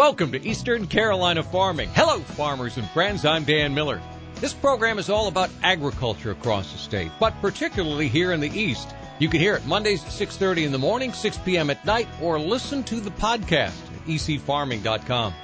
[0.00, 1.90] Welcome to Eastern Carolina Farming.
[1.92, 3.26] Hello, farmers and friends.
[3.26, 4.00] I'm Dan Miller.
[4.36, 8.94] This program is all about agriculture across the state, but particularly here in the East.
[9.18, 11.68] You can hear it Mondays at 6.30 in the morning, 6 p.m.
[11.68, 15.34] at night, or listen to the podcast at ecfarming.com.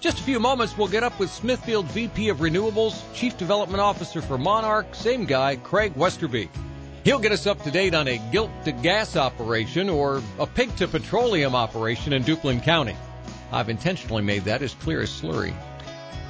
[0.00, 4.22] Just a few moments, we'll get up with Smithfield VP of Renewables, Chief Development Officer
[4.22, 6.48] for Monarch, same guy, Kraig Westerbeek.
[7.04, 10.74] He'll get us up to date on a gilt to gas operation or a pig
[10.76, 12.96] to petroleum operation in Duplin County.
[13.52, 15.54] I've intentionally made that as clear as slurry.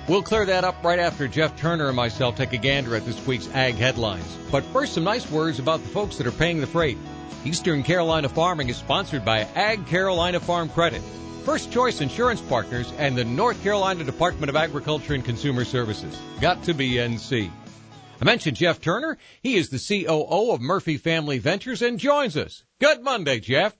[0.09, 3.27] We'll clear that up right after Jeff Turner and myself take a gander at this
[3.27, 4.39] week's ag headlines.
[4.51, 6.97] But first, some nice words about the folks that are paying the freight.
[7.45, 11.03] Eastern Carolina Farming is sponsored by Ag Carolina Farm Credit,
[11.45, 16.19] First Choice Insurance Partners, and the North Carolina Department of Agriculture and Consumer Services.
[16.41, 17.51] Got to be NC.
[18.21, 19.19] I mentioned Jeff Turner.
[19.43, 22.65] He is the COO of Murphy Family Ventures and joins us.
[22.81, 23.77] Good Monday, Jeff.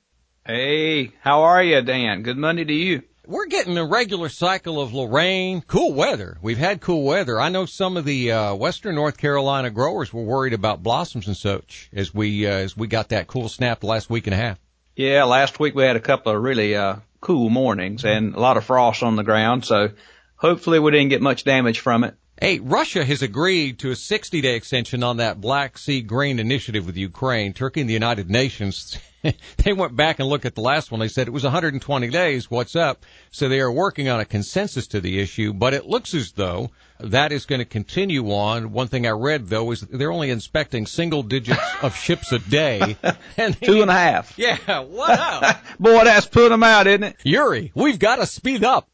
[0.47, 2.23] Hey, how are you, Dan?
[2.23, 6.39] Good Monday to you we're getting a regular cycle of rain, cool weather.
[6.41, 7.39] We've had cool weather.
[7.39, 11.37] I know some of the uh, western North Carolina growers were worried about blossoms and
[11.37, 14.39] such as we uh, as we got that cool snap the last week and a
[14.39, 14.59] half.
[14.97, 18.57] Yeah, last week we had a couple of really uh, cool mornings and a lot
[18.57, 19.91] of frost on the ground, so
[20.37, 22.15] hopefully we didn't get much damage from it.
[22.41, 26.87] Hey, Russia has agreed to a 60 day extension on that Black Sea grain initiative
[26.87, 27.53] with Ukraine.
[27.53, 28.97] Turkey and the United Nations
[29.65, 31.01] they went back and looked at the last one.
[31.01, 32.51] They said it was 120 days.
[32.51, 33.05] What's up?
[33.31, 36.71] So they are working on a consensus to the issue, but it looks as though
[37.01, 38.73] that is going to continue on.
[38.73, 42.97] One thing I read though is they're only inspecting single digits of ships a day.
[43.37, 44.37] And Two and a half.
[44.37, 45.63] Yeah, what up?
[45.79, 47.17] Boy, that's put them out, isn't it?
[47.23, 48.89] Yuri, we've got to speed up.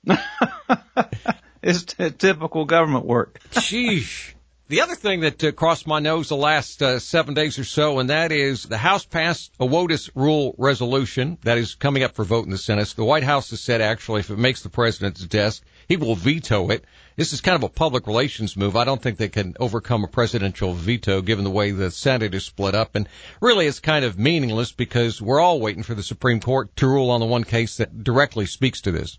[1.65, 3.41] It's t- typical government work.
[3.53, 4.35] Sheesh.
[4.67, 7.99] The other thing that uh, crossed my nose the last uh, seven days or so,
[7.99, 12.25] and that is the House passed a WOTUS rule resolution that is coming up for
[12.25, 12.89] vote in the Senate.
[12.97, 16.71] The White House has said actually if it makes the president's desk, he will veto
[16.71, 16.85] it.
[17.17, 18.75] This is kind of a public relations move.
[18.75, 22.45] I don't think they can overcome a presidential veto given the way the Senate is
[22.45, 22.95] split up.
[22.95, 23.07] And
[23.43, 27.11] really it's kind of meaningless because we're all waiting for the Supreme Court to rule
[27.11, 29.19] on the one case that directly speaks to this.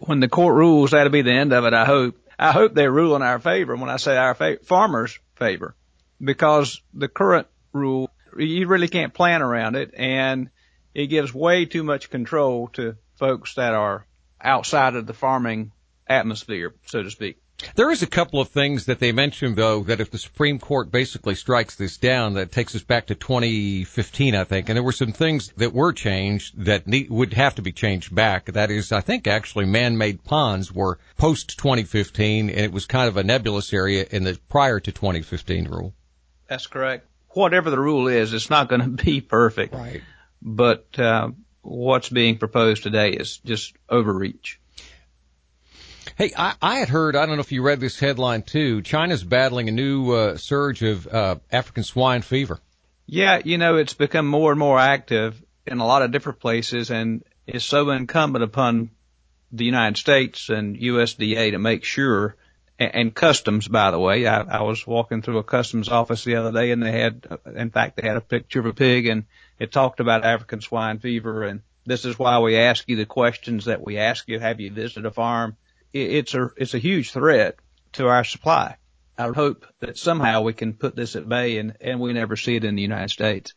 [0.00, 2.16] When the court rules, that'll be the end of it, I hope.
[2.38, 3.76] I hope they rule in our favor.
[3.76, 5.76] When I say our fa- farmers' favor,
[6.22, 10.48] because the current rule, you really can't plan around it, and
[10.94, 14.06] it gives way too much control to folks that are
[14.40, 15.72] outside of the farming
[16.06, 17.36] atmosphere, so to speak.
[17.74, 20.90] There is a couple of things that they mentioned though that if the Supreme Court
[20.90, 24.68] basically strikes this down, that takes us back to 2015, I think.
[24.68, 28.14] And there were some things that were changed that need, would have to be changed
[28.14, 28.46] back.
[28.46, 33.16] That is, I think actually man-made ponds were post 2015 and it was kind of
[33.16, 35.94] a nebulous area in the prior to 2015 rule.
[36.48, 37.06] That's correct.
[37.30, 39.74] Whatever the rule is, it's not going to be perfect.
[39.74, 40.02] Right.
[40.42, 41.30] But, uh,
[41.62, 44.59] what's being proposed today is just overreach.
[46.20, 49.24] Hey, I, I had heard, I don't know if you read this headline too, China's
[49.24, 52.60] battling a new uh, surge of uh, African swine fever.
[53.06, 56.90] Yeah, you know, it's become more and more active in a lot of different places
[56.90, 58.90] and is so incumbent upon
[59.50, 62.36] the United States and USDA to make sure
[62.78, 66.36] and, and customs, by the way, I, I was walking through a customs office the
[66.36, 67.26] other day and they had,
[67.56, 69.24] in fact, they had a picture of a pig and
[69.58, 71.44] it talked about African swine fever.
[71.44, 74.38] And this is why we ask you the questions that we ask you.
[74.38, 75.56] Have you visited a farm?
[75.92, 77.56] It's a it's a huge threat
[77.92, 78.76] to our supply.
[79.18, 82.56] I hope that somehow we can put this at bay and, and we never see
[82.56, 83.52] it in the United States.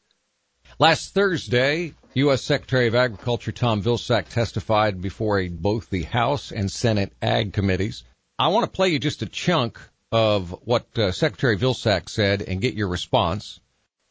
[0.77, 2.41] Last Thursday, U.S.
[2.41, 8.03] Secretary of Agriculture Tom Vilsack testified before a, both the House and Senate Ag committees.
[8.37, 9.79] I want to play you just a chunk
[10.11, 13.59] of what uh, Secretary Vilsack said and get your response.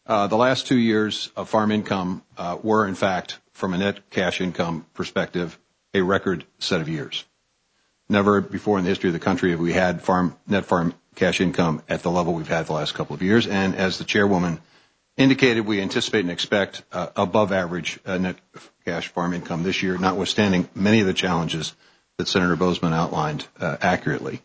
[0.07, 4.11] Uh, the last two years of farm income uh, were, in fact, from a net
[4.11, 5.59] cash income perspective,
[5.95, 7.25] a record set of years.
[8.13, 11.41] Never before in the history of the country have we had farm, net farm cash
[11.41, 13.47] income at the level we've had the last couple of years.
[13.47, 14.61] And as the chairwoman
[15.17, 18.37] indicated, we anticipate and expect uh, above average uh, net
[18.85, 21.75] cash farm income this year, notwithstanding many of the challenges
[22.19, 24.43] that Senator Boozman outlined uh, accurately.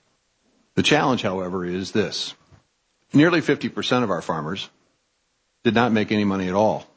[0.75, 2.33] The challenge, however, is this.
[3.11, 4.69] Nearly 50% of our farmers
[5.65, 6.87] did not make any money at all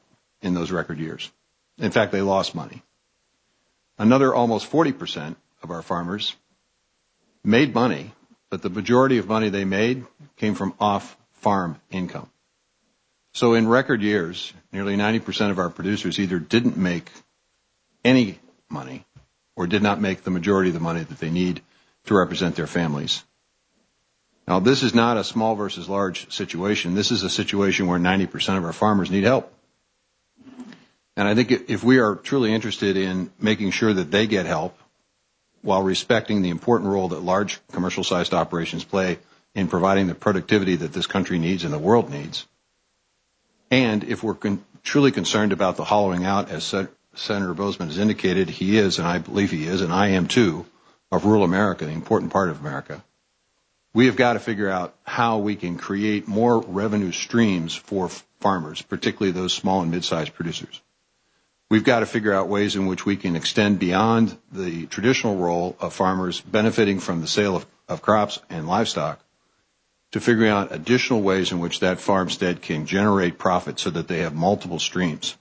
[0.40, 1.32] in those record years.
[1.78, 2.84] In fact, they lost money.
[3.98, 5.34] Another almost 40%
[5.64, 6.36] of our farmers
[7.44, 8.12] made money,
[8.50, 10.04] but the majority of money they made
[10.36, 12.28] came from off-farm income.
[13.32, 17.10] So in record years, nearly 90% of our producers either didn't make
[18.04, 19.04] any money
[19.56, 21.62] or did not make the majority of the money that they need
[22.06, 23.22] to represent their families.
[24.48, 26.94] Now, this is not a small versus large situation.
[26.94, 29.52] This is a situation where 90% of our farmers need help.
[31.16, 34.76] And I think if we are truly interested in making sure that they get help
[35.62, 39.18] while respecting the important role that large commercial sized operations play
[39.54, 42.46] in providing the productivity that this country needs and the world needs.
[43.70, 44.36] And if we're
[44.82, 49.18] truly concerned about the hollowing out, as Senator Boozman has indicated, he is, and I
[49.18, 50.66] believe he is, and I am too,
[51.10, 53.02] of rural America, the important part of America.
[53.92, 58.08] We have got to figure out how we can create more revenue streams for
[58.40, 60.80] farmers, particularly those small and mid-sized producers.
[61.70, 65.76] We've got to figure out ways in which we can extend beyond the traditional role
[65.78, 69.20] of farmers benefiting from the sale of, of crops and livestock
[70.10, 74.18] to figuring out additional ways in which that farmstead can generate profit so that they
[74.18, 75.36] have multiple streams.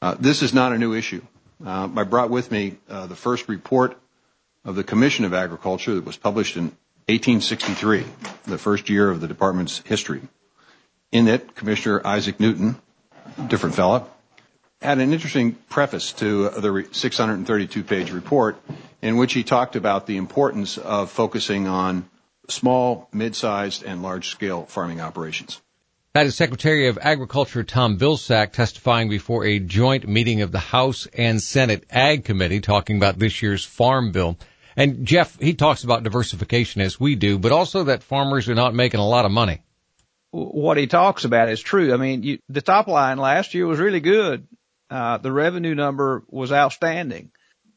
[0.00, 1.22] Uh, this is not a new issue.
[1.64, 3.98] Uh, I brought with me uh, the first report
[4.64, 6.66] of the Commission of Agriculture that was published in
[7.08, 8.04] 1863,
[8.44, 10.20] the first year of the department's history.
[11.10, 12.76] In it, Commissioner Isaac Newton,
[13.48, 14.08] different fellow,
[14.84, 18.56] had an interesting preface to the 632 page report
[19.00, 22.08] in which he talked about the importance of focusing on
[22.48, 25.60] small, mid-sized, and large-scale farming operations.
[26.12, 31.08] That is Secretary of Agriculture Tom Vilsack testifying before a joint meeting of the House
[31.12, 34.36] and Senate Ag Committee talking about this year's Farm Bill.
[34.76, 38.74] And Jeff, he talks about diversification as we do, but also that farmers are not
[38.74, 39.62] making a lot of money.
[40.30, 41.94] What he talks about is true.
[41.94, 44.46] I mean, you, the top line last year was really good.
[44.90, 47.30] Uh, the revenue number was outstanding,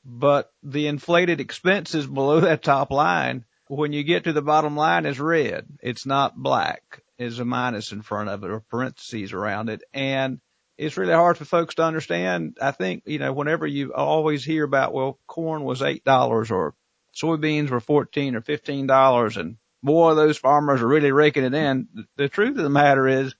[0.03, 5.05] but the inflated expenses below that top line, when you get to the bottom line,
[5.05, 5.65] is red.
[5.81, 7.01] It's not black.
[7.17, 10.39] Is a minus in front of it or parentheses around it, and
[10.77, 12.57] it's really hard for folks to understand.
[12.61, 16.75] I think you know whenever you always hear about well, corn was eight dollars or
[17.15, 21.87] soybeans were fourteen or fifteen dollars, and boy, those farmers are really raking it in.
[22.17, 23.33] The truth of the matter is,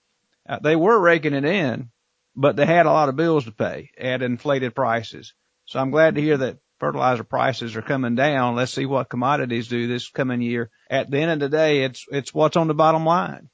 [0.49, 1.91] uh, they were raking it in,
[2.37, 5.33] but they had a lot of bills to pay at inflated prices.
[5.65, 8.55] So I'm glad to hear that fertilizer prices are coming down.
[8.55, 10.69] Let's see what commodities do this coming year.
[10.89, 13.49] At the end of the day, it's, it's what's on the bottom line.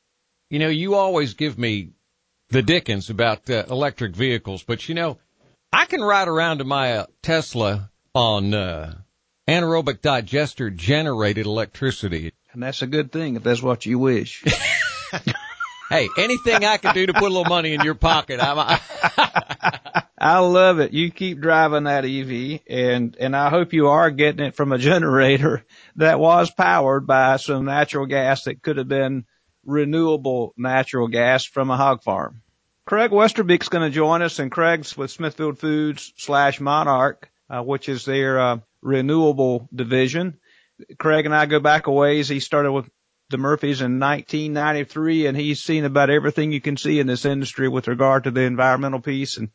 [0.49, 1.91] You know, you always give me
[2.49, 5.17] the dickens about uh, electric vehicles, but you know,
[5.71, 8.95] I can ride around in my uh, Tesla on uh,
[9.47, 12.33] anaerobic digester generated electricity.
[12.51, 14.43] And that's a good thing if that's what you wish.
[15.93, 18.57] hey, anything I can do to put a little money in your pocket, I'm.
[18.59, 20.93] I I love it.
[20.93, 24.77] You keep driving that EV and, and I hope you are getting it from a
[24.77, 25.65] generator
[25.97, 29.25] that was powered by some natural gas that could have been
[29.65, 32.41] renewable natural gas from a hog farm.
[32.85, 37.89] Kraig Westerbeek's going to join us and Kraig's with Smithfield Foods slash Monarch, uh, which
[37.89, 40.37] is their, uh, renewable division.
[40.97, 42.29] Kraig and I go back a ways.
[42.29, 42.89] He started with
[43.33, 47.67] the Murphys in 1993 and he's seen about everything you can see in this industry
[47.67, 49.37] with regard to the environmental piece.
[49.37, 49.49] And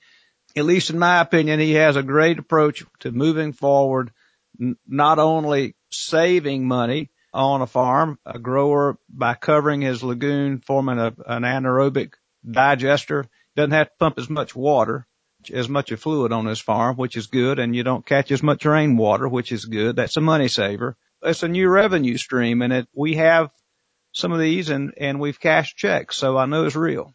[0.56, 4.10] at least in my opinion, he has a great approach to moving forward,
[4.60, 10.98] n- not only saving money on a farm, a grower by covering his lagoon, forming
[10.98, 12.14] a, an anaerobic
[12.44, 15.06] digester, doesn't have to pump as much water,
[15.52, 18.42] as much of fluid on his farm, which is good, and you don't catch as
[18.42, 19.96] much rainwater, which is good.
[19.96, 20.96] That's a money saver.
[21.22, 23.50] It's a new revenue stream, and it, we have
[24.12, 27.14] some of these and, and we've cashed checks, so I know it's real.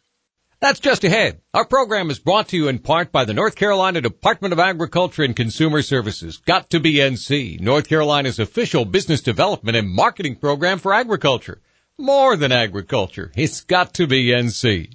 [0.60, 1.42] That's just ahead.
[1.52, 5.22] Our program is brought to you in part by the North Carolina Department of Agriculture
[5.22, 6.38] and Consumer Services.
[6.38, 11.60] Got to be NC, North Carolina's official business development and marketing program for agriculture.
[11.98, 13.30] More than agriculture.
[13.36, 14.94] It's got to be NC.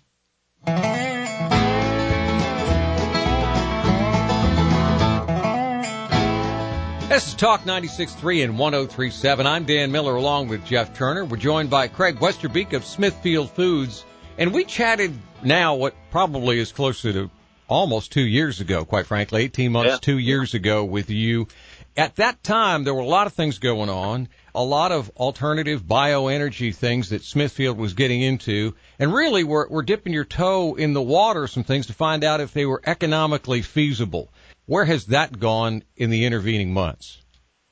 [7.19, 9.45] This is Talk 96.3 and 103.7.
[9.45, 11.25] I'm Dan Miller along with Jeff Turner.
[11.25, 14.05] We're joined by Kraig Westerbeek of Smithfield Foods.
[14.38, 17.29] And we chatted now what probably is closer to
[17.67, 19.97] almost two years ago, quite frankly, 18 months, yeah.
[19.97, 21.49] two years ago with you.
[21.97, 25.83] At that time, there were a lot of things going on, a lot of alternative
[25.83, 28.75] bioenergy things that Smithfield was getting into.
[28.97, 32.39] And really, we're, we're dipping your toe in the water, some things to find out
[32.39, 34.29] if they were economically feasible.
[34.69, 37.19] Where has that gone in the intervening months?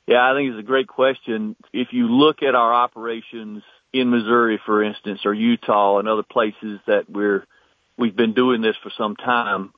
[0.08, 1.56] Yeah, I think it's a great question.
[1.72, 3.62] If you look at our operations
[3.94, 7.46] in Missouri, for instance, or Utah and other places that we're,
[8.00, 9.74] we've been doing this for some time,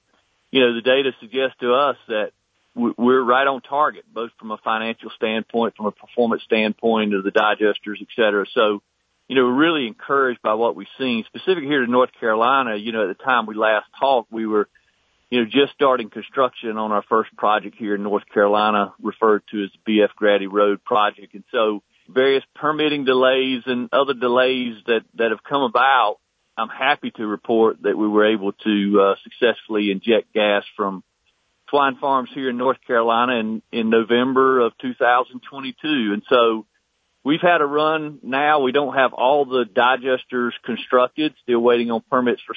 [0.50, 2.32] you know, the data suggests to us that
[2.74, 7.32] we're right on target, both from a financial standpoint, from a performance standpoint of the
[7.32, 8.46] digesters, et cetera.
[8.54, 8.82] So,
[9.28, 11.26] you know, we're really encouraged by what we've seen.
[11.26, 14.70] Specific here to North Carolina, you know, at the time we last talked, we were
[15.30, 19.64] you know, just starting construction on our first project here in North Carolina, referred to
[19.64, 21.34] as BF Grady Road project.
[21.36, 26.18] And so various permitting delays and other delays that, that have come about,
[26.58, 31.04] I'm happy to report that we were able to uh, successfully inject gas from
[31.70, 36.14] swine farms here in North Carolina in, in November of 2022.
[36.14, 36.66] And so
[37.24, 38.62] we've had a run now.
[38.62, 42.56] We don't have all the digesters constructed, still waiting on permits for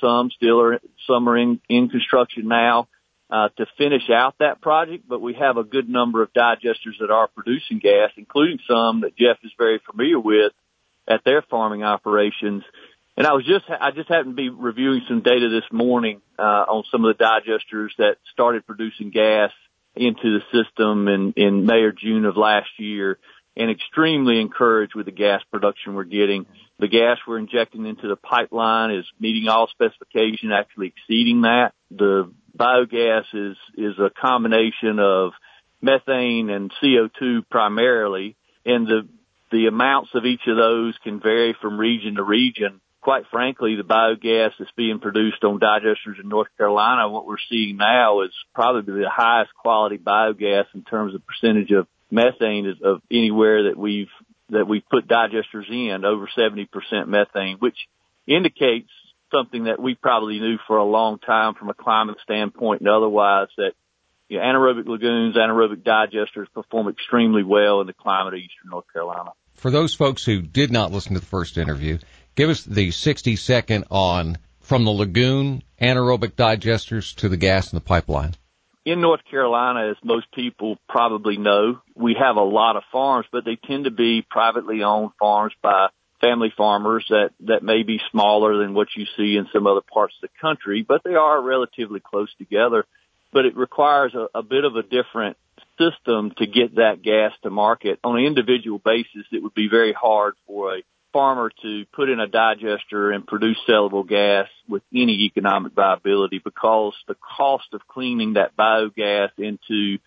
[0.00, 2.88] some, still are, some are in, in construction now.
[3.32, 7.12] Uh, to finish out that project, but we have a good number of digesters that
[7.12, 10.50] are producing gas, including some that Jeff is very familiar with
[11.06, 12.64] at their farming operations.
[13.16, 16.42] And I was just, I just happened to be reviewing some data this morning, uh,
[16.42, 19.52] on some of the digesters that started producing gas
[19.94, 23.18] into the system in, in May or June of last year
[23.56, 26.46] and extremely encouraged with the gas production we're getting.
[26.78, 31.72] The gas we're injecting into the pipeline is meeting all specification, actually exceeding that.
[31.90, 35.32] The biogas is, is a combination of
[35.82, 39.08] methane and CO2 primarily, and the,
[39.50, 43.82] the amounts of each of those can vary from region to region quite frankly, the
[43.82, 49.02] biogas that's being produced on digesters in North Carolina, what we're seeing now is probably
[49.02, 54.10] the highest quality biogas in terms of percentage of methane is of anywhere that we've
[54.50, 56.66] that we've put digesters in, over 70%
[57.06, 57.76] methane, which
[58.26, 58.90] indicates
[59.32, 63.46] something that we probably knew for a long time from a climate standpoint and otherwise
[63.56, 63.74] that
[64.28, 68.86] you know, anaerobic lagoons, anaerobic digesters perform extremely well in the climate of eastern North
[68.92, 69.30] Carolina.
[69.54, 71.98] For those folks who did not listen to the first interview,
[72.40, 77.76] Give us the 60 second on from the lagoon anaerobic digesters to the gas in
[77.76, 78.34] the pipeline.
[78.84, 83.44] In North Carolina, as most people probably know, we have a lot of farms, but
[83.44, 85.88] they tend to be privately owned farms by
[86.20, 90.14] family farmers that, that may be smaller than what you see in some other parts
[90.22, 92.86] of the country, but they are relatively close together.
[93.32, 95.36] But it requires a, a bit of a different
[95.78, 98.00] system to get that gas to market.
[98.02, 102.20] On an individual basis, it would be very hard for a farmer to put in
[102.20, 108.34] a digester and produce sellable gas with any economic viability because the cost of cleaning
[108.34, 109.98] that biogas into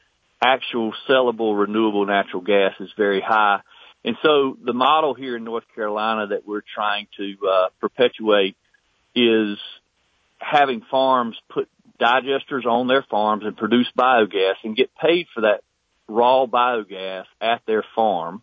[0.41, 3.62] actual sellable renewable natural gas is very high.
[4.05, 8.57] And so the model here in North Carolina that we're trying to uh, perpetuate
[9.15, 9.57] is
[10.39, 11.69] having farms put
[12.01, 15.62] digesters on their farms and produce biogas and get paid for that
[16.07, 18.41] raw biogas at their farm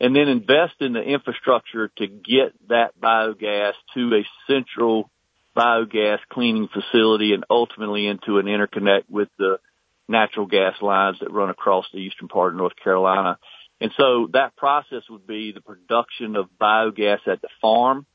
[0.00, 5.10] and then invest in the infrastructure to get that biogas to a central
[5.56, 9.58] biogas cleaning facility and ultimately into an interconnect with the
[10.06, 13.38] natural gas lines that run across the eastern part of North Carolina.
[13.80, 18.06] And so that process would be the production of biogas at the farm.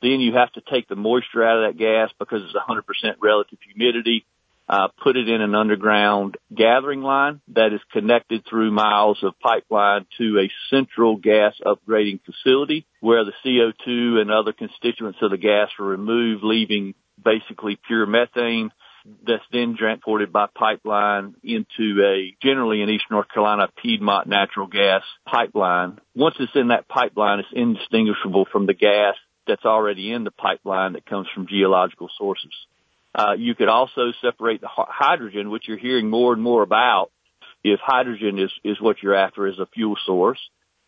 [0.00, 3.58] Then you have to take the moisture out of that gas because it's 100% relative
[3.70, 4.24] humidity
[4.68, 10.06] uh, put it in an underground gathering line that is connected through miles of pipeline
[10.18, 15.68] to a central gas upgrading facility where the CO2 and other constituents of the gas
[15.78, 18.70] are removed, leaving basically pure methane
[19.26, 25.02] that's then transported by pipeline into a generally in East North Carolina Piedmont natural gas
[25.26, 25.98] pipeline.
[26.14, 29.14] Once it's in that pipeline, it's indistinguishable from the gas
[29.46, 32.52] that's already in the pipeline that comes from geological sources.
[33.14, 37.10] Uh, you could also separate the hydrogen, which you're hearing more and more about
[37.62, 40.40] if hydrogen is, is what you're after as a fuel source.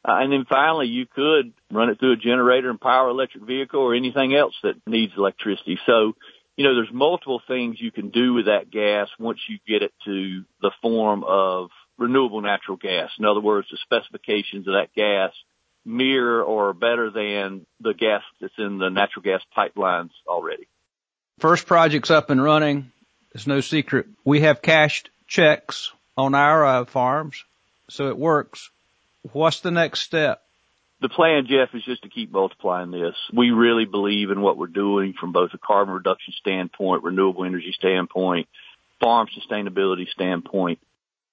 [0.06, 3.80] Uh, and then finally, you could run it through a generator and power electric vehicle
[3.80, 5.78] or anything else that needs electricity.
[5.86, 6.12] So,
[6.56, 9.92] you know, there's multiple things you can do with that gas once you get it
[10.04, 13.10] to the form of renewable natural gas.
[13.18, 15.32] In other words, the specifications of that gas
[15.86, 20.66] mirror or better than the gas that's in the natural gas pipelines already.
[21.38, 22.92] First project's up and running.
[23.34, 24.06] It's no secret.
[24.24, 27.42] We have cashed checks on our uh, farms,
[27.88, 28.70] so it works.
[29.32, 30.42] What's the next step?
[31.00, 33.14] The plan, Jeff, is just to keep multiplying this.
[33.32, 37.74] We really believe in what we're doing from both a carbon reduction standpoint, renewable energy
[37.76, 38.48] standpoint,
[39.00, 40.78] farm sustainability standpoint.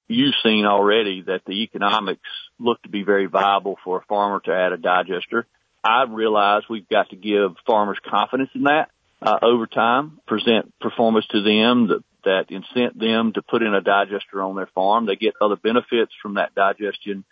[0.07, 2.27] You've seen already that the economics
[2.59, 5.45] look to be very viable for a farmer to add a digester.
[5.83, 8.89] I realize we've got to give farmers confidence in that
[9.21, 13.81] uh, over time, present performance to them that, that incent them to put in a
[13.81, 15.05] digester on their farm.
[15.05, 17.23] They get other benefits from that digestion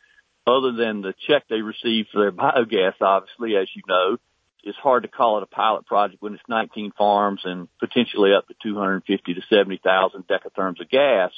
[0.45, 4.17] other than the check they receive for their biogas, obviously, as you know.
[4.63, 8.47] It's hard to call it a pilot project when it's 19 farms and potentially up
[8.49, 11.31] to 250 to 70,000 decatherms of gas,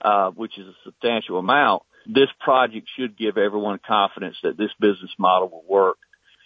[0.00, 1.84] uh, which is a substantial amount.
[2.06, 5.98] This project should give everyone confidence that this business model will work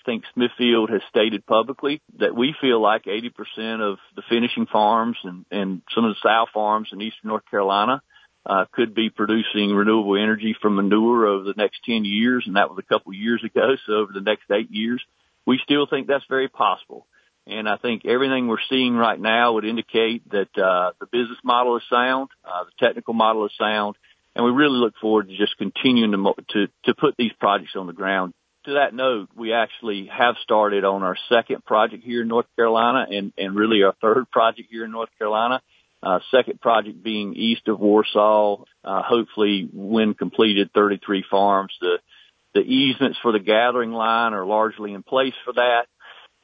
[0.05, 5.45] think Smithfield has stated publicly that we feel like 80% of the finishing farms and,
[5.51, 8.03] and some of the sow farms in eastern North Carolina
[8.47, 12.71] uh, could be producing renewable energy from manure over the next 10 years, and that
[12.71, 13.77] was a couple of years ago.
[13.87, 15.03] So over the next eight years,
[15.47, 17.07] we still think that's very possible.
[17.47, 21.77] And I think everything we're seeing right now would indicate that uh, the business model
[21.77, 23.97] is sound, uh, the technical model is sound,
[24.35, 27.87] and we really look forward to just continuing to, to to put these projects on
[27.87, 28.35] the ground.
[28.71, 33.05] To that note, we actually have started on our second project here in North Carolina,
[33.11, 35.61] and and really our third project here in North Carolina.
[36.01, 41.73] Uh, second project being east of Warsaw, uh, hopefully when completed, 33 farms.
[41.81, 41.99] The
[42.55, 45.87] the easements for the gathering line are largely in place for that.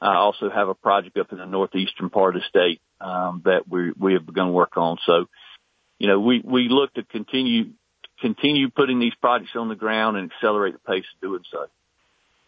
[0.01, 3.69] I also have a project up in the northeastern part of the state um, that
[3.69, 4.97] we we have begun work on.
[5.05, 5.27] So,
[5.97, 7.71] you know, we we look to continue
[8.19, 11.67] continue putting these projects on the ground and accelerate the pace of doing so.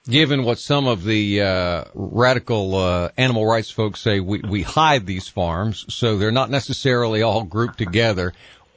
[0.09, 5.05] Given what some of the uh, radical uh, animal rights folks say, we, we hide
[5.05, 8.33] these farms, so they're not necessarily all grouped together.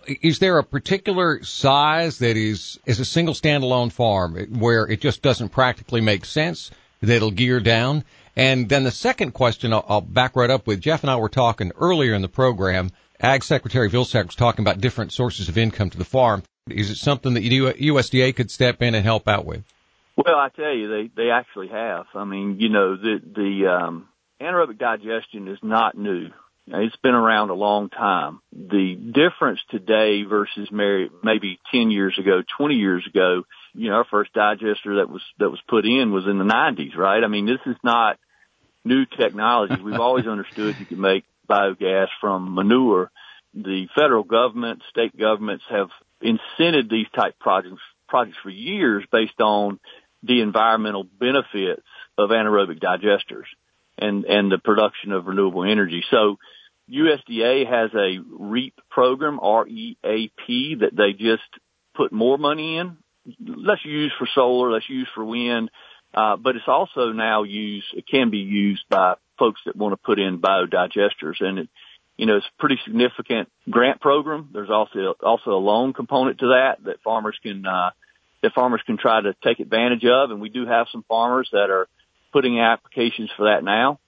[0.07, 5.23] Is there a particular size that is is a single standalone farm where it just
[5.23, 6.71] doesn't practically make sense
[7.01, 8.05] that it'll gear down?
[8.37, 11.31] And then the second question I'll, I'll back right up with Jeff and I were
[11.31, 12.91] talking earlier in the program.
[13.21, 16.43] Ag Secretary Vilsack was talking about different sources of income to the farm.
[16.69, 19.65] Is it something that USDA could step in and help out with?
[20.25, 22.07] Well, I tell you, they they actually have.
[22.15, 24.09] I mean, you know, the the um,
[24.41, 26.31] anaerobic digestion is not new.
[26.67, 28.41] It's been around a long time.
[28.53, 33.43] The difference today versus maybe 10 years ago, 20 years ago,
[33.75, 36.97] you know, our first digester that was, that was put in was in the 90s,
[36.97, 37.25] right?
[37.25, 38.19] I mean, this is not
[38.85, 39.83] new technology.
[39.83, 43.11] We've always understood you can make biogas from manure.
[43.55, 45.89] The federal government, state governments have
[46.23, 49.81] incented these type projects, projects for years based on
[50.23, 51.83] the environmental benefits
[52.19, 53.47] of anaerobic digesters
[53.99, 56.03] and, and the production of renewable energy.
[56.11, 56.39] So
[56.91, 61.43] USDA has a REAP program, R-E-A-P, that they just
[61.95, 62.97] put more money in.
[63.41, 65.71] Let's use for solar, let's use for wind,
[66.15, 69.97] uh, but it's also now used, it can be used by folks that want to
[69.97, 71.69] put in biodigesters and it,
[72.17, 74.51] you know, it's a pretty significant grant program.
[74.53, 77.91] There's also, also a loan component to that that farmers can, uh,
[78.43, 80.31] that farmers can try to take advantage of.
[80.31, 81.89] And we do have some farmers that are
[82.33, 83.99] putting applications for that now.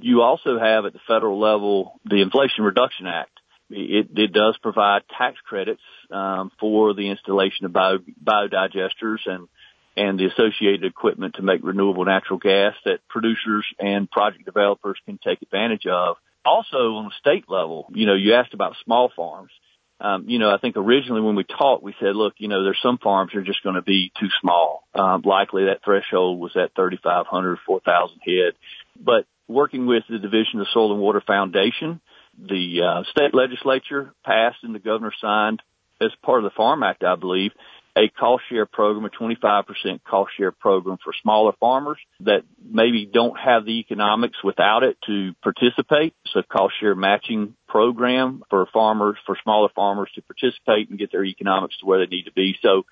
[0.00, 3.30] You also have at the federal level the Inflation Reduction Act.
[3.70, 5.80] It, it does provide tax credits
[6.10, 9.48] um, for the installation of bio, biodigesters and
[9.96, 15.18] and the associated equipment to make renewable natural gas that producers and project developers can
[15.18, 16.16] take advantage of.
[16.44, 19.52] Also on the state level, you know, you asked about small farms
[20.00, 22.80] um, you know, I think originally when we talked, we said, look, you know, there's
[22.82, 24.84] some farms that are just going to be too small.
[24.94, 28.54] Um, likely that threshold was at 3,500, 4,000 head.
[28.98, 32.00] But working with the Division of Soil and Water Foundation,
[32.38, 35.62] the uh, state legislature passed and the governor signed
[36.00, 37.52] as part of the Farm Act, I believe,
[37.96, 43.38] a cost share program, a 25% cost share program for smaller farmers that maybe don't
[43.38, 46.14] have the economics without it to participate.
[46.32, 51.24] So cost share matching program for farmers, for smaller farmers to participate and get their
[51.24, 52.56] economics to where they need to be.
[52.62, 52.84] So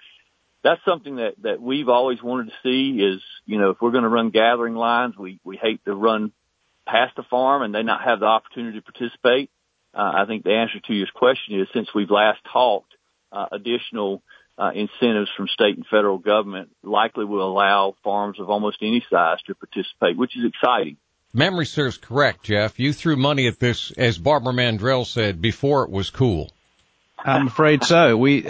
[0.62, 4.04] that's something that, that we've always wanted to see is, you know, if we're going
[4.04, 6.30] to run gathering lines, we, we hate to run
[6.86, 9.50] past the farm and they not have the opportunity to participate.
[9.92, 12.94] Uh, I think the answer to your question is since we've last talked,
[13.32, 14.22] uh, additional
[14.58, 19.38] uh, incentives from state and federal government likely will allow farms of almost any size
[19.46, 20.96] to participate, which is exciting.
[21.32, 22.78] Memory serves correct, Jeff.
[22.78, 26.50] You threw money at this, as Barbara Mandrell said, before it was cool.
[27.24, 28.16] I'm afraid so.
[28.16, 28.44] We,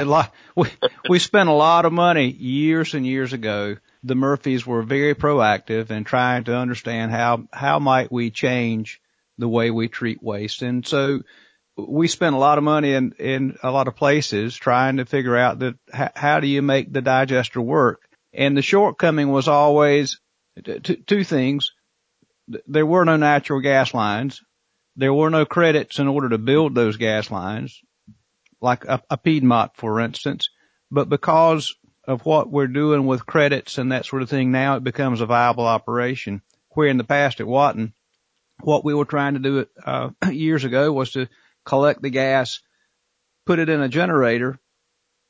[0.56, 0.68] we,
[1.08, 3.76] we spent a lot of money years and years ago.
[4.02, 9.00] The Murphys were very proactive in trying to understand how, how might we change
[9.38, 10.62] the way we treat waste.
[10.62, 11.20] And so
[11.76, 15.37] we spent a lot of money in, in a lot of places trying to figure
[15.37, 15.76] out that
[16.14, 18.02] how do you make the digester work?
[18.32, 20.20] And the shortcoming was always
[20.62, 21.72] t- two things.
[22.66, 24.42] There were no natural gas lines.
[24.96, 27.80] There were no credits in order to build those gas lines,
[28.61, 30.50] like a, a Piedmont, for instance.
[30.90, 31.74] But because
[32.06, 35.26] of what we're doing with credits and that sort of thing, now it becomes a
[35.26, 36.42] viable operation.
[36.70, 37.92] Where in the past it wasn't.
[38.61, 41.28] What we were trying to do uh, years ago was to
[41.64, 42.61] collect the gas,
[43.46, 44.59] put it in a generator,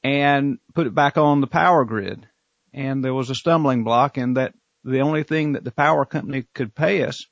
[0.03, 2.27] and put it back on the power grid.
[2.73, 6.45] And there was a stumbling block in that the only thing that the power company
[6.55, 7.27] could pay us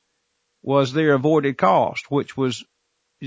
[0.62, 2.64] was their avoided cost, which was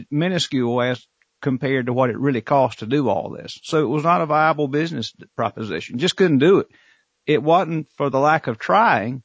[0.09, 1.05] minuscule as
[1.41, 3.59] compared to what it really cost to do all this.
[3.63, 5.97] So it was not a viable business proposition.
[5.97, 6.67] Just couldn't do it.
[7.25, 9.23] It wasn't for the lack of trying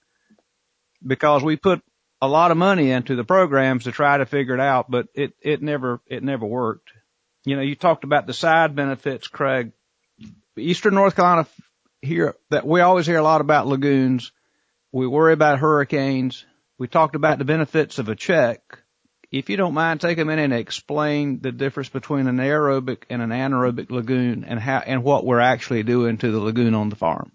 [1.07, 1.83] because we put
[2.20, 5.35] a lot of money into the programs to try to figure it out, but it,
[5.40, 6.90] it never, it never worked.
[7.44, 9.72] You know, you talked about the side benefits, Kraig.
[10.57, 11.46] Eastern North Carolina
[12.02, 14.33] here that we always hear a lot about lagoons.
[14.92, 16.44] We worry about hurricanes.
[16.78, 18.78] we talked about the benefits of a check.
[19.31, 23.20] If you don't mind, take a minute and explain the difference between an aerobic and
[23.20, 26.96] an anaerobic lagoon and how and what we're actually doing to the lagoon on the
[26.96, 27.31] farm.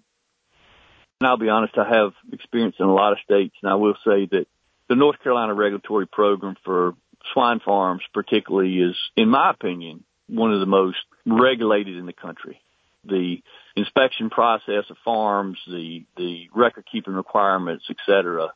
[1.21, 3.95] And I'll be honest, I have experience in a lot of states, and I will
[4.03, 4.47] say that
[4.93, 6.93] the North Carolina regulatory program for
[7.33, 12.61] swine farms particularly is, in my opinion, one of the most regulated in the country.
[13.03, 13.41] The
[13.75, 18.53] inspection process of farms, the, the record keeping requirements, et cetera,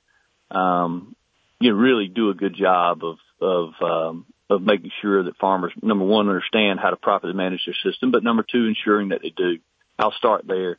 [0.52, 1.15] um,
[1.60, 5.73] you know, really do a good job of, of, um, of making sure that farmers,
[5.82, 9.34] number one, understand how to properly manage their system, but number two, ensuring that they
[9.36, 9.58] do.
[9.97, 10.78] I'll start there.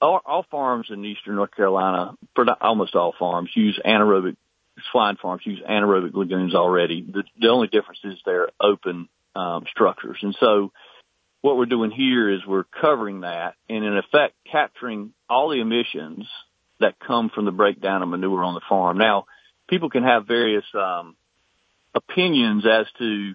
[0.00, 2.14] All, all farms in eastern North Carolina,
[2.60, 4.36] almost all farms, use anaerobic
[4.90, 7.02] swine farms use anaerobic lagoons already.
[7.02, 10.18] The, the only difference is they're open um, structures.
[10.22, 10.72] And so
[11.40, 16.26] what we're doing here is we're covering that and in effect capturing all the emissions
[16.80, 18.98] that come from the breakdown of manure on the farm.
[18.98, 19.26] Now,
[19.68, 21.16] people can have various um,
[21.94, 23.34] opinions as to,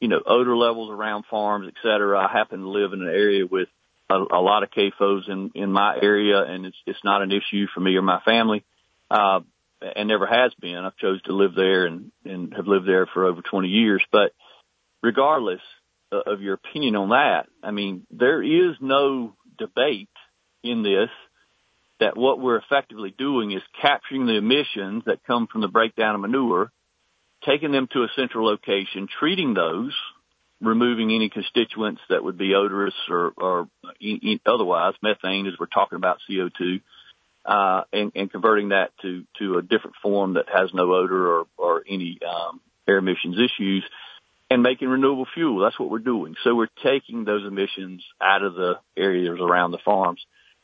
[0.00, 2.18] you know, odor levels around farms, et cetera.
[2.18, 3.68] I happen to live in an area with
[4.08, 7.66] a, a lot of CAFOs in, in my area, and it's, it's not an issue
[7.72, 8.64] for me or my family.
[9.10, 9.40] Uh,
[9.80, 10.76] and never has been.
[10.76, 14.02] I've chose to live there and, and have lived there for over 20 years.
[14.12, 14.32] But
[15.02, 15.60] regardless
[16.12, 20.08] uh, of your opinion on that, I mean, there is no debate
[20.62, 21.10] in this
[22.00, 26.20] that what we're effectively doing is capturing the emissions that come from the breakdown of
[26.22, 26.72] manure,
[27.44, 29.94] taking them to a central location, treating those,
[30.62, 33.68] removing any constituents that would be odorous or, or
[34.46, 36.80] otherwise, methane as we're talking about CO2,
[37.44, 41.46] uh, and, and converting that to, to a different form that has no odor or,
[41.56, 43.84] or any, um, air emissions issues
[44.50, 45.60] and making renewable fuel.
[45.60, 46.34] That's what we're doing.
[46.42, 50.20] So we're taking those emissions out of the areas around the farms.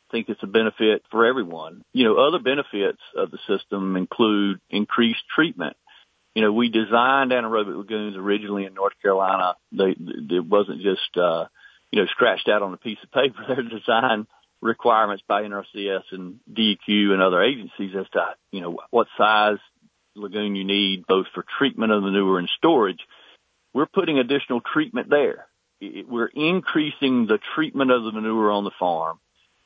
[0.09, 1.83] I think it's a benefit for everyone.
[1.93, 5.77] You know, other benefits of the system include increased treatment.
[6.35, 9.55] You know, we designed anaerobic lagoons originally in North Carolina.
[9.73, 11.47] They, it wasn't just, uh,
[11.91, 13.43] you know, scratched out on a piece of paper.
[13.49, 14.27] They're designed
[14.67, 19.59] requirements by NRCS and DEQ and other agencies as to, you know, what size
[20.15, 23.01] lagoon you need both for treatment of manure and storage.
[23.73, 25.47] We're putting additional treatment there.
[25.81, 29.19] We're increasing the treatment of the manure on the farm,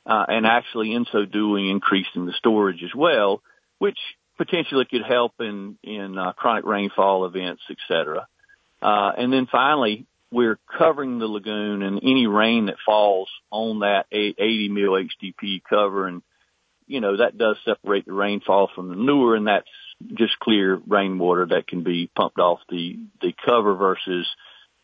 [0.05, 3.41] uh, and actually in so doing increasing the storage as well,
[3.79, 3.97] which
[4.37, 8.27] potentially could help in, in, uh, chronic rainfall events, et cetera.
[8.81, 14.05] Uh, and then finally, we're covering the lagoon and any rain that falls on that
[14.11, 16.07] 80 mil HDP cover.
[16.07, 16.21] And,
[16.87, 19.67] you know, that does separate the rainfall from the manure and that's
[20.13, 24.27] just clear rainwater that can be pumped off the, the cover versus,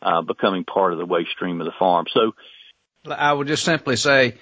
[0.01, 2.05] uh, becoming part of the waste stream of the farm.
[2.11, 2.35] So
[3.09, 4.35] I would just simply say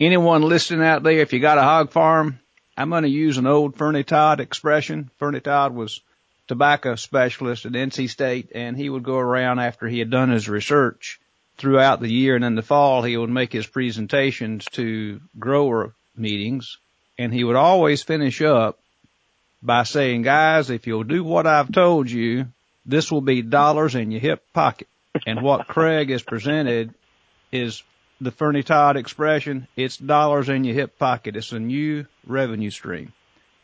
[0.00, 2.38] anyone listening out there, if you got a hog farm,
[2.76, 5.10] I'm going to use an old Furney Todd expression.
[5.18, 6.00] Furney Todd was
[6.48, 10.48] tobacco specialist at NC State and he would go around after he had done his
[10.48, 11.20] research
[11.58, 16.78] throughout the year and in the fall he would make his presentations to grower meetings
[17.18, 18.78] and he would always finish up
[19.62, 22.46] by saying, guys, if you'll do what I've told you,
[22.84, 24.88] this will be dollars in your hip pocket.
[25.26, 26.94] And what Kraig has presented
[27.50, 27.82] is
[28.20, 29.66] the Furney Todd expression.
[29.76, 31.36] It's dollars in your hip pocket.
[31.36, 33.12] It's a new revenue stream.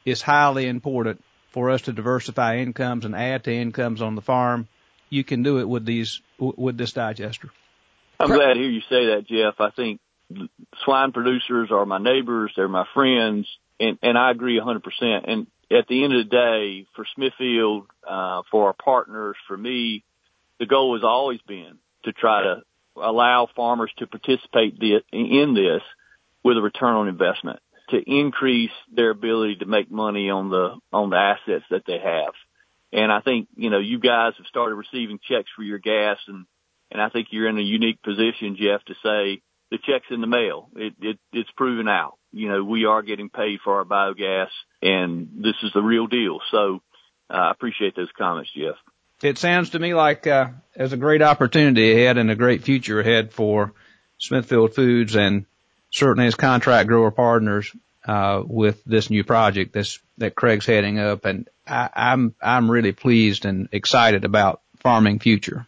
[0.04, 4.68] It's highly important for us to diversify incomes and add to incomes on the farm,
[5.10, 7.50] you can do it with these with this digester.
[8.18, 9.60] I'm glad to hear you say that, Jeff.
[9.60, 10.00] I think
[10.84, 13.46] swine producers are my neighbors, they're my friends,
[13.78, 14.80] and and I agree 100%.
[15.26, 20.04] And at the end of the day, for Smithfield, uh, for our partners, for me,
[20.58, 22.62] the goal has always been to try to
[22.96, 24.78] allow farmers to participate
[25.12, 25.82] in this
[26.42, 27.60] with a return on investment
[27.92, 32.32] to increase their ability to make money on the on the assets that they have.
[32.92, 36.46] And I think you know you guys have started receiving checks for your gas, and
[36.90, 40.26] and I think you're in a unique position, Jeff, to say the check's in the
[40.26, 40.68] mail.
[40.74, 42.14] It, it it's proven out.
[42.32, 44.48] You know we are getting paid for our biogas,
[44.80, 46.40] and this is the real deal.
[46.50, 46.80] So
[47.30, 48.76] uh, I appreciate those comments, Jeff.
[49.22, 53.00] It sounds to me like uh, there's a great opportunity ahead and a great future
[53.00, 53.72] ahead for
[54.18, 55.46] Smithfield Foods and
[55.92, 57.70] certainly as contract grower partners
[58.04, 62.92] uh, with this new project this, that Kraig's heading up, and I, I'm I'm really
[62.92, 65.66] pleased and excited about farming future.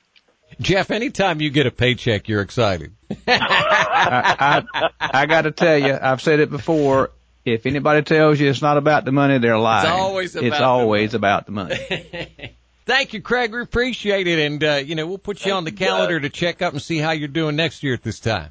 [0.60, 2.94] Jeff, anytime you get a paycheck, you're excited.
[3.26, 7.10] I, I, I got to tell you, I've said it before.
[7.44, 9.86] If anybody tells you it's not about the money, they're lying.
[9.86, 11.16] It's always about, it's the, always money.
[11.18, 12.56] about the money.
[12.86, 13.52] Thank you, Kraig.
[13.52, 16.62] We appreciate it, and uh, you know we'll put you on the calendar to check
[16.62, 18.50] up and see how you're doing next year at this time.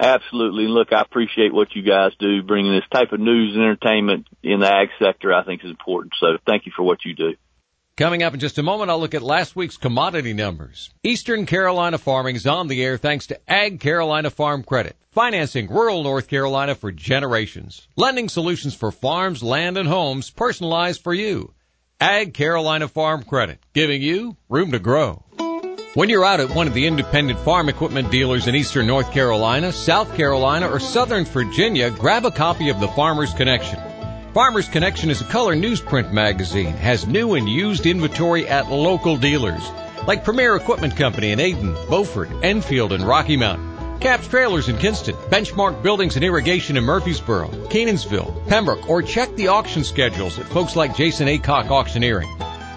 [0.00, 0.66] Absolutely.
[0.66, 4.60] Look, I appreciate what you guys do, bringing this type of news and entertainment in
[4.60, 5.32] the ag sector.
[5.32, 6.14] I think is important.
[6.18, 7.34] So thank you for what you do.
[7.98, 10.88] Coming up in just a moment, I'll look at last week's commodity numbers.
[11.02, 16.02] Eastern Carolina Farming is on the air thanks to Ag Carolina Farm Credit, financing rural
[16.02, 21.52] North Carolina for generations, lending solutions for farms, land, and homes personalized for you.
[22.00, 25.22] Ag Carolina Farm Credit, giving you room to grow.
[25.94, 29.72] When you're out at one of the independent farm equipment dealers in eastern North Carolina,
[29.72, 33.80] South Carolina, or southern Virginia, grab a copy of the Farmer's Connection.
[34.32, 39.68] Farmer's Connection is a color newsprint magazine, has new and used inventory at local dealers,
[40.06, 44.00] like Premier Equipment Company in Ayden, Beaufort, Enfield, and Rocky Mount.
[44.00, 49.48] Caps Trailers in Kinston, Benchmark Buildings and Irrigation in Murfreesboro, Kenansville, Pembroke, or check the
[49.48, 52.28] auction schedules at folks like Jason Acock Auctioneering.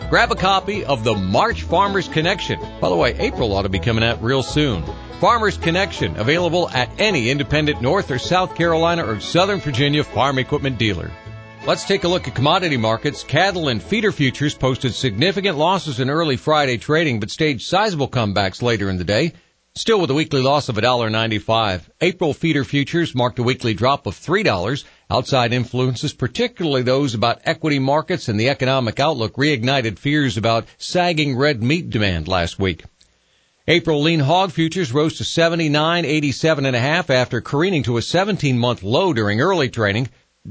[0.10, 2.60] Grab a copy of the March Farmers Connection.
[2.80, 4.84] By the way, April ought to be coming out real soon.
[5.20, 10.78] Farmers Connection, available at any independent North or South Carolina or Southern Virginia farm equipment
[10.78, 11.12] dealer.
[11.66, 13.24] Let's take a look at commodity markets.
[13.24, 18.62] Cattle and feeder futures posted significant losses in early Friday trading, but staged sizable comebacks
[18.62, 19.34] later in the day.
[19.76, 21.90] Still with a weekly loss of $1.95.
[22.00, 24.84] April feeder futures marked a weekly drop of $3.
[25.10, 31.36] Outside influences, particularly those about equity markets and the economic outlook, reignited fears about sagging
[31.36, 32.84] red meat demand last week.
[33.68, 38.84] April lean hog futures rose to 79.87 and a after careening to a 17 month
[38.84, 40.08] low during early trading.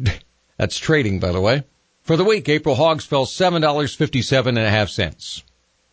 [0.56, 1.62] That's trading, by the way.
[2.02, 5.42] For the week, April hogs fell $7.57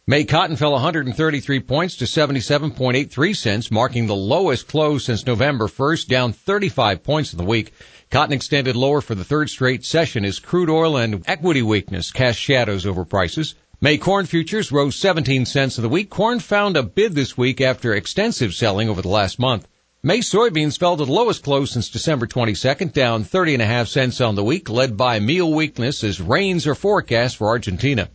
[0.10, 6.08] May cotton fell 133 points to 77.83 cents, marking the lowest close since November 1st,
[6.08, 7.74] down 35 points in the week.
[8.10, 12.40] Cotton extended lower for the third straight session as crude oil and equity weakness cast
[12.40, 13.54] shadows over prices.
[13.82, 16.10] May corn futures rose 17 cents in the week.
[16.10, 19.68] Corn found a bid this week after extensive selling over the last month.
[20.02, 23.88] May soybeans fell to the lowest close since December 22nd, down 30 and a half
[23.88, 28.10] cents on the week, led by meal weakness as rains are forecast for Argentina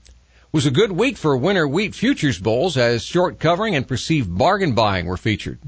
[0.54, 4.72] was a good week for winter wheat futures bulls as short covering and perceived bargain
[4.72, 5.58] buying were featured.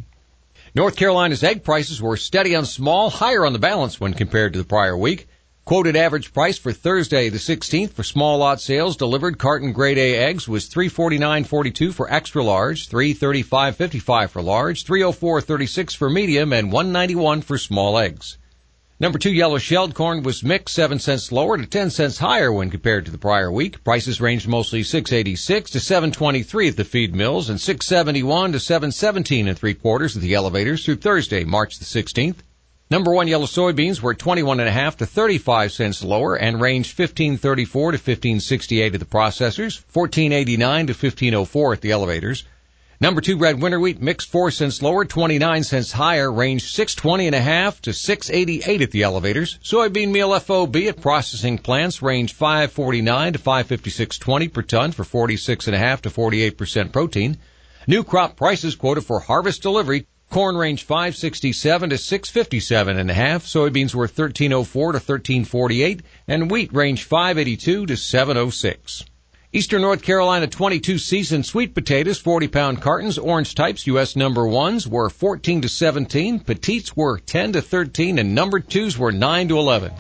[0.77, 4.61] North Carolina's egg prices were steady on small, higher on the balance when compared to
[4.61, 5.27] the prior week.
[5.65, 10.19] Quoted average price for Thursday the 16th for small lot sales delivered carton grade A
[10.19, 17.59] eggs was 349.42 for extra large, 335.55 for large, 304.36 for medium, and 191 for
[17.59, 18.39] small eggs.
[18.99, 22.71] Number two yellow shelled corn was mixed 7 cents lower to 10 cents higher when
[22.71, 23.85] compared to the prior week.
[23.85, 29.59] Prices ranged mostly 686 to 723 at the feed mills and 671 to 717 and
[29.59, 32.37] three quarters at the elevators through Thursday, March the 16th.
[32.91, 36.99] Number one yellow soybeans were 21 and a half to 35 cents lower and ranged
[36.99, 42.45] 1534 to 1568 at the processors, 1489 to 1504 at the elevators.
[42.99, 47.35] Number two red winter wheat mixed four cents lower, 29 cents higher, range 620 and
[47.35, 49.59] a half to 688 at the elevators.
[49.63, 55.77] Soybean meal FOB at processing plants range 549 to 556.20 per ton for 46 and
[55.77, 57.37] a half to 48% protein.
[57.87, 60.07] New crop prices quoted for harvest delivery.
[60.31, 63.45] Corn range 567 to 657 and a half.
[63.45, 69.05] Soybeans were 1304 to 1348 and wheat range 582 to 706.
[69.53, 74.17] Eastern North Carolina 22 season sweet potatoes, 40 pound cartons, orange types, U.S.
[74.17, 79.13] number ones were 14 to 17, petites were 10 to 13, and number twos were
[79.13, 79.93] 9 to 11.